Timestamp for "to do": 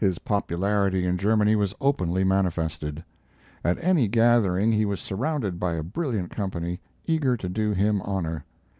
7.36-7.70